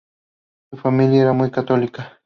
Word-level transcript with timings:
Su 0.71 0.77
familia 0.77 1.21
era 1.21 1.31
muy 1.33 1.51
católica. 1.51 2.17